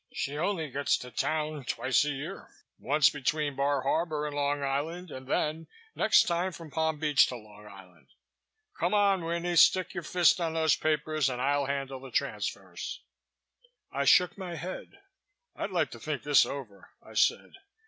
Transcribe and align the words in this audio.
She 0.11 0.35
only 0.35 0.71
gets 0.71 0.97
to 0.97 1.11
town 1.11 1.63
twice 1.63 2.03
a 2.05 2.09
year, 2.09 2.49
once 2.79 3.11
between 3.11 3.55
Bar 3.55 3.83
Harbor 3.83 4.25
and 4.25 4.35
Long 4.35 4.63
Island, 4.63 5.11
and 5.11 5.27
then 5.27 5.67
next 5.93 6.23
time 6.23 6.51
from 6.53 6.71
Palm 6.71 6.97
Beach 6.97 7.27
to 7.27 7.35
Long 7.35 7.67
Island. 7.67 8.07
Come 8.79 8.95
on, 8.95 9.23
Winnie, 9.23 9.55
stick 9.55 9.93
your 9.93 10.01
fist 10.01 10.41
on 10.41 10.55
these 10.55 10.75
papers 10.75 11.29
and 11.29 11.39
I'll 11.39 11.67
handle 11.67 11.99
the 11.99 12.09
transfers." 12.09 13.03
I 13.91 14.05
shook 14.05 14.39
my 14.39 14.55
head. 14.55 14.97
"I'd 15.55 15.69
like 15.69 15.91
to 15.91 15.99
think 15.99 16.23
this 16.23 16.47
over," 16.47 16.89
I 17.03 17.13
said. 17.13 17.53